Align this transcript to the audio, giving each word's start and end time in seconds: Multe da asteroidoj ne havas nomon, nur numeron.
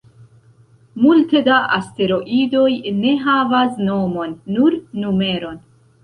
Multe 1.01 1.41
da 1.47 1.57
asteroidoj 1.75 2.71
ne 3.01 3.11
havas 3.25 3.75
nomon, 3.89 4.33
nur 4.55 4.79
numeron. 5.05 5.61